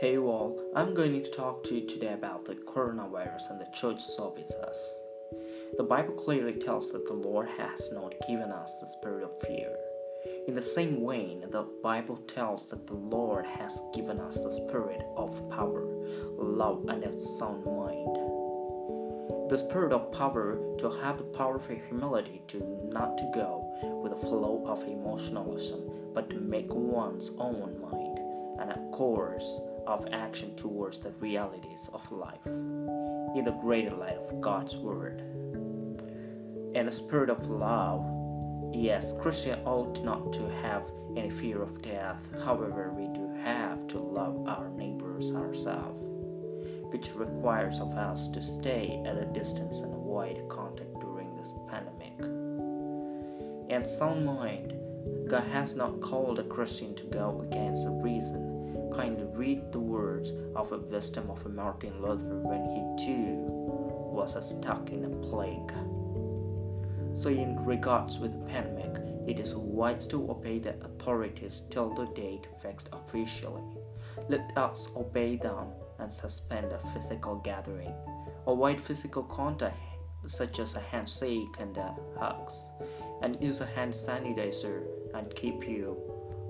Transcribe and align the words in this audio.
Hey 0.00 0.18
all, 0.18 0.60
I'm 0.74 0.92
going 0.92 1.22
to 1.22 1.30
talk 1.30 1.62
to 1.64 1.76
you 1.76 1.86
today 1.86 2.14
about 2.14 2.44
the 2.44 2.56
coronavirus 2.56 3.50
and 3.50 3.60
the 3.60 3.70
church 3.72 4.00
services. 4.00 4.98
The 5.76 5.84
Bible 5.84 6.14
clearly 6.14 6.54
tells 6.54 6.90
that 6.90 7.06
the 7.06 7.14
Lord 7.14 7.48
has 7.56 7.92
not 7.92 8.12
given 8.26 8.50
us 8.50 8.80
the 8.80 8.88
spirit 8.88 9.22
of 9.22 9.40
fear. 9.40 9.72
In 10.48 10.54
the 10.56 10.62
same 10.62 11.00
way, 11.00 11.38
the 11.48 11.68
Bible 11.80 12.16
tells 12.16 12.68
that 12.70 12.88
the 12.88 12.94
Lord 12.94 13.46
has 13.46 13.80
given 13.94 14.18
us 14.18 14.42
the 14.42 14.50
spirit 14.50 15.00
of 15.16 15.48
power, 15.48 15.86
love, 16.38 16.86
and 16.88 17.04
a 17.04 17.16
sound 17.16 17.64
mind. 17.64 18.16
The 19.48 19.64
spirit 19.64 19.92
of 19.92 20.10
power 20.10 20.58
to 20.78 20.90
have 21.02 21.18
the 21.18 21.24
power 21.24 21.54
of 21.54 21.68
humility 21.68 22.42
to 22.48 22.88
not 22.90 23.16
to 23.18 23.30
go 23.32 24.00
with 24.02 24.10
the 24.10 24.26
flow 24.26 24.64
of 24.66 24.82
emotionalism, 24.82 25.82
but 26.12 26.28
to 26.30 26.40
make 26.40 26.74
one's 26.74 27.30
own 27.38 27.80
mind 27.80 28.18
and 28.60 28.70
a 28.70 28.90
course 28.90 29.60
of 29.86 30.06
action 30.12 30.54
towards 30.56 30.98
the 30.98 31.10
realities 31.12 31.90
of 31.92 32.10
life 32.12 32.46
in 32.46 33.42
the 33.44 33.58
greater 33.60 33.94
light 33.94 34.16
of 34.16 34.40
God's 34.40 34.76
Word. 34.76 35.20
And 36.74 36.88
the 36.88 36.92
spirit 36.92 37.30
of 37.30 37.48
love, 37.48 38.04
yes, 38.72 39.16
Christian 39.20 39.60
ought 39.64 40.02
not 40.04 40.32
to 40.34 40.48
have 40.62 40.90
any 41.16 41.30
fear 41.30 41.62
of 41.62 41.82
death. 41.82 42.30
However, 42.44 42.92
we 42.96 43.06
do 43.14 43.32
have 43.42 43.86
to 43.88 43.98
love 43.98 44.46
our 44.48 44.68
neighbors 44.70 45.32
ourselves, 45.34 46.02
which 46.92 47.14
requires 47.14 47.80
of 47.80 47.92
us 47.96 48.28
to 48.28 48.42
stay 48.42 49.02
at 49.06 49.16
a 49.16 49.26
distance 49.26 49.80
and 49.80 49.92
avoid 49.94 50.48
contact 50.48 51.00
during 51.00 51.36
this 51.36 51.52
pandemic. 51.68 52.18
And 53.70 53.86
sound 53.86 54.24
mind, 54.24 54.74
God 55.28 55.44
has 55.44 55.76
not 55.76 56.00
called 56.00 56.38
a 56.38 56.44
Christian 56.44 56.94
to 56.96 57.04
go 57.04 57.46
against 57.48 57.84
the 57.84 57.90
reason 57.90 58.53
kindly 58.96 59.24
read 59.32 59.72
the 59.72 59.80
words 59.80 60.32
of 60.54 60.72
a 60.72 60.78
wisdom 60.78 61.30
of 61.30 61.44
Martin 61.52 62.00
Luther 62.00 62.38
when 62.40 62.64
he 62.64 63.06
too 63.06 63.36
was 64.14 64.32
stuck 64.48 64.90
in 64.90 65.04
a 65.04 65.08
plague. 65.16 65.72
So, 67.14 67.28
in 67.28 67.64
regards 67.64 68.18
with 68.18 68.32
the 68.32 68.44
pandemic, 68.46 69.00
it 69.26 69.40
is 69.40 69.54
wise 69.54 70.06
to 70.08 70.30
obey 70.30 70.58
the 70.58 70.74
authorities 70.84 71.62
till 71.70 71.94
the 71.94 72.06
date 72.06 72.46
fixed 72.60 72.88
officially. 72.92 73.62
Let 74.28 74.56
us 74.56 74.90
obey 74.96 75.36
them 75.36 75.68
and 75.98 76.12
suspend 76.12 76.72
a 76.72 76.78
physical 76.78 77.36
gathering. 77.36 77.94
Avoid 78.46 78.80
physical 78.80 79.22
contact 79.22 79.78
such 80.26 80.58
as 80.58 80.76
a 80.76 80.80
handshake 80.80 81.56
and 81.58 81.76
uh, 81.78 81.92
hugs, 82.18 82.70
and 83.22 83.42
use 83.42 83.60
a 83.60 83.66
hand 83.66 83.92
sanitizer 83.92 84.82
and 85.14 85.34
keep 85.34 85.68
your 85.68 85.96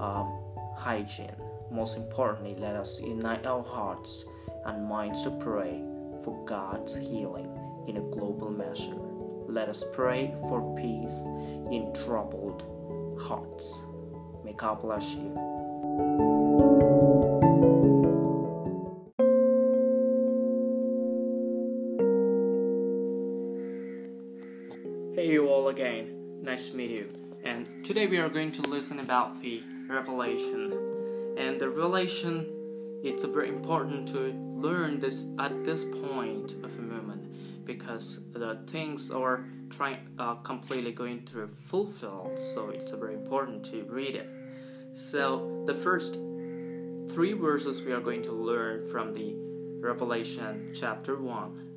um, 0.00 0.32
hygiene. 0.76 1.49
Most 1.70 1.96
importantly, 1.96 2.56
let 2.58 2.74
us 2.74 3.00
unite 3.00 3.46
our 3.46 3.62
hearts 3.62 4.24
and 4.66 4.88
minds 4.88 5.22
to 5.22 5.30
pray 5.30 5.80
for 6.24 6.44
God's 6.44 6.96
healing 6.96 7.48
in 7.86 7.96
a 7.96 8.00
global 8.00 8.50
measure. 8.50 8.96
Let 9.46 9.68
us 9.68 9.84
pray 9.92 10.34
for 10.48 10.76
peace 10.76 11.26
in 11.70 11.92
troubled 12.04 12.64
hearts. 13.20 13.82
May 14.44 14.52
God 14.52 14.82
bless 14.82 15.14
you. 15.14 15.30
Hey, 25.14 25.28
you 25.30 25.48
all 25.48 25.68
again. 25.68 26.40
Nice 26.42 26.70
to 26.70 26.76
meet 26.76 26.90
you. 26.90 27.12
And 27.44 27.84
today 27.84 28.06
we 28.06 28.18
are 28.18 28.28
going 28.28 28.52
to 28.52 28.62
listen 28.62 28.98
about 28.98 29.40
the 29.40 29.62
Revelation 29.88 30.79
and 31.40 31.58
the 31.58 31.68
relation 31.68 32.46
it's 33.02 33.24
very 33.24 33.48
important 33.48 34.06
to 34.06 34.34
learn 34.52 35.00
this 35.00 35.26
at 35.38 35.64
this 35.64 35.84
point 35.84 36.52
of 36.62 36.78
a 36.78 36.82
moment 36.82 37.24
because 37.64 38.20
the 38.32 38.58
things 38.66 39.10
are 39.10 39.46
trying 39.70 39.96
uh, 40.18 40.34
completely 40.34 40.92
going 40.92 41.24
to 41.24 41.48
fulfilled 41.64 42.38
so 42.38 42.68
it's 42.68 42.92
very 42.92 43.14
important 43.14 43.64
to 43.64 43.84
read 43.84 44.16
it. 44.16 44.28
So 44.92 45.64
the 45.66 45.74
first 45.74 46.18
three 47.14 47.32
verses 47.32 47.80
we 47.80 47.92
are 47.92 48.00
going 48.00 48.22
to 48.22 48.32
learn 48.32 48.86
from 48.88 49.14
the 49.14 49.34
revelation 49.80 50.72
chapter 50.74 51.16
1 51.16 51.68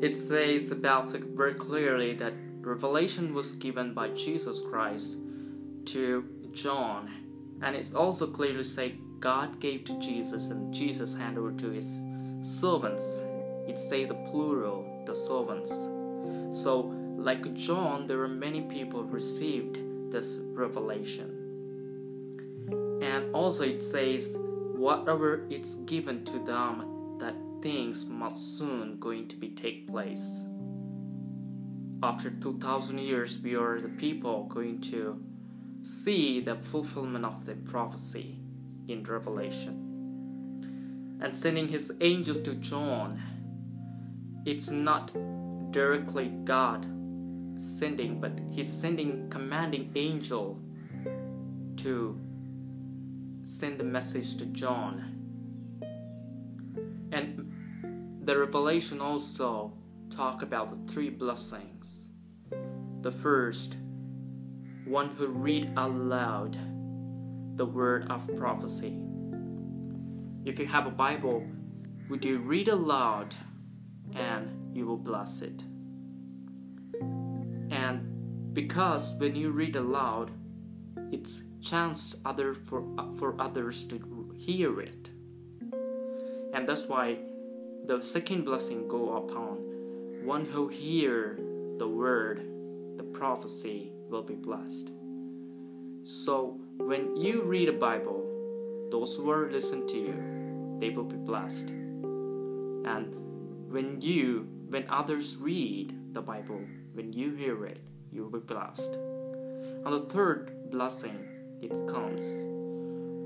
it 0.00 0.16
says 0.16 0.70
about 0.70 1.10
very 1.10 1.52
clearly 1.52 2.14
that 2.14 2.32
revelation 2.60 3.34
was 3.34 3.52
given 3.52 3.92
by 3.92 4.08
jesus 4.08 4.62
christ 4.62 5.18
to 5.84 6.24
John, 6.52 7.10
and 7.62 7.74
it's 7.76 7.92
also 7.92 8.26
clearly 8.26 8.64
said 8.64 8.98
God 9.20 9.60
gave 9.60 9.84
to 9.84 9.98
Jesus 9.98 10.48
and 10.50 10.72
Jesus 10.72 11.14
handed 11.14 11.40
over 11.40 11.52
to 11.52 11.70
his 11.70 12.00
servants. 12.40 13.24
It 13.66 13.78
says 13.78 14.08
the 14.08 14.14
plural, 14.14 15.02
the 15.06 15.14
servants. 15.14 15.70
So, 16.50 16.94
like 17.16 17.52
John, 17.54 18.06
there 18.06 18.20
are 18.22 18.28
many 18.28 18.62
people 18.62 19.02
received 19.02 19.78
this 20.10 20.38
revelation. 20.52 21.34
And 23.02 23.34
also 23.34 23.64
it 23.64 23.82
says 23.82 24.36
whatever 24.38 25.46
it's 25.50 25.74
given 25.74 26.24
to 26.24 26.38
them 26.38 27.18
that 27.18 27.34
things 27.62 28.06
must 28.06 28.58
soon 28.58 28.98
going 28.98 29.28
to 29.28 29.36
be 29.36 29.50
take 29.50 29.88
place. 29.88 30.44
After 32.02 32.30
2000 32.30 32.98
years 32.98 33.38
we 33.42 33.56
are 33.56 33.80
the 33.80 33.88
people 33.88 34.44
going 34.44 34.80
to 34.82 35.20
see 35.82 36.40
the 36.40 36.56
fulfillment 36.56 37.24
of 37.24 37.44
the 37.46 37.54
prophecy 37.54 38.38
in 38.88 39.04
Revelation. 39.04 39.84
And 41.22 41.36
sending 41.36 41.68
his 41.68 41.92
angels 42.00 42.40
to 42.40 42.54
John, 42.54 43.20
it's 44.44 44.70
not 44.70 45.12
directly 45.72 46.28
God 46.44 46.86
sending, 47.56 48.20
but 48.20 48.38
he's 48.50 48.72
sending 48.72 49.28
commanding 49.30 49.90
angel 49.96 50.60
to 51.76 52.18
send 53.42 53.78
the 53.78 53.84
message 53.84 54.36
to 54.36 54.46
John. 54.46 55.14
And 57.12 58.20
the 58.24 58.38
revelation 58.38 59.00
also 59.00 59.72
talk 60.10 60.42
about 60.42 60.70
the 60.70 60.92
three 60.92 61.10
blessings. 61.10 62.10
The 63.00 63.12
first 63.12 63.76
one 64.88 65.10
who 65.10 65.26
read 65.28 65.70
aloud 65.76 66.56
the 67.56 67.66
word 67.66 68.10
of 68.10 68.26
prophecy. 68.36 68.98
If 70.46 70.58
you 70.58 70.66
have 70.66 70.86
a 70.86 70.90
Bible, 70.90 71.46
would 72.08 72.24
you 72.24 72.38
read 72.38 72.68
aloud 72.68 73.34
and 74.14 74.74
you 74.74 74.86
will 74.86 74.96
bless 74.96 75.42
it? 75.42 75.62
And 77.70 78.54
because 78.54 79.12
when 79.18 79.36
you 79.36 79.50
read 79.50 79.76
aloud, 79.76 80.30
it's 81.12 81.42
chance 81.60 82.16
other 82.24 82.54
for 82.54 82.82
for 83.18 83.38
others 83.40 83.84
to 83.84 84.34
hear 84.38 84.80
it. 84.80 85.10
And 86.54 86.66
that's 86.66 86.86
why 86.86 87.18
the 87.86 88.00
second 88.00 88.44
blessing 88.44 88.88
go 88.88 89.16
upon 89.18 89.56
one 90.24 90.46
who 90.46 90.68
hear 90.68 91.38
the 91.78 91.88
word, 91.88 92.38
the 92.96 93.04
prophecy 93.04 93.92
will 94.08 94.22
be 94.22 94.34
blessed. 94.34 94.90
So 96.04 96.58
when 96.78 97.16
you 97.16 97.42
read 97.42 97.68
a 97.68 97.72
Bible, 97.72 98.24
those 98.90 99.16
who 99.16 99.30
are 99.30 99.50
listen 99.50 99.86
to 99.88 99.98
you, 99.98 100.78
they 100.80 100.90
will 100.90 101.04
be 101.04 101.16
blessed. 101.16 101.70
And 101.70 103.14
when 103.70 104.00
you, 104.00 104.48
when 104.68 104.88
others 104.88 105.36
read 105.36 105.94
the 106.14 106.22
Bible, 106.22 106.60
when 106.94 107.12
you 107.12 107.34
hear 107.34 107.66
it, 107.66 107.80
you 108.10 108.22
will 108.22 108.40
be 108.40 108.46
blessed. 108.46 108.94
And 108.94 109.92
the 109.92 110.06
third 110.08 110.70
blessing, 110.70 111.18
it 111.60 111.70
comes. 111.88 112.24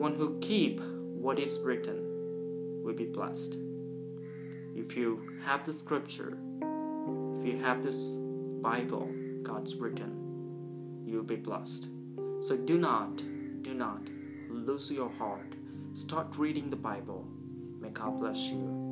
One 0.00 0.14
who 0.14 0.38
keep 0.40 0.80
what 0.80 1.38
is 1.38 1.58
written 1.58 2.82
will 2.82 2.94
be 2.94 3.04
blessed. 3.04 3.56
If 4.74 4.96
you 4.96 5.28
have 5.44 5.66
the 5.66 5.72
scripture, 5.72 6.38
if 7.38 7.46
you 7.46 7.58
have 7.62 7.82
this 7.82 8.16
Bible, 8.62 9.10
God's 9.42 9.74
written, 9.74 10.19
you'll 11.20 11.26
be 11.26 11.36
blessed. 11.36 11.88
So 12.40 12.56
do 12.56 12.78
not, 12.78 13.18
do 13.60 13.74
not 13.74 14.00
lose 14.48 14.90
your 14.90 15.10
heart. 15.10 15.54
Start 15.92 16.38
reading 16.38 16.70
the 16.70 16.76
Bible. 16.76 17.26
May 17.78 17.90
God 17.90 18.18
bless 18.18 18.38
you. 18.48 18.89